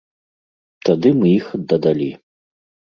[0.89, 2.11] Тады мы іх дадалі.